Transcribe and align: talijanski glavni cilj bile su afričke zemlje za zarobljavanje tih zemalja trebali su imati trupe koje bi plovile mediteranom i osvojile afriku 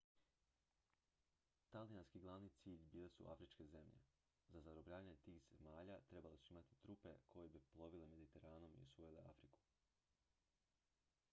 talijanski 1.73 2.19
glavni 2.21 2.49
cilj 2.61 2.85
bile 2.93 3.09
su 3.15 3.27
afričke 3.33 3.65
zemlje 3.73 3.99
za 4.53 4.61
zarobljavanje 4.67 5.15
tih 5.27 5.51
zemalja 5.61 5.99
trebali 6.13 6.37
su 6.45 6.53
imati 6.53 6.75
trupe 6.85 7.13
koje 7.33 7.49
bi 7.57 7.61
plovile 7.73 8.07
mediteranom 8.15 8.75
i 8.79 8.83
osvojile 8.87 9.21
afriku 9.33 9.63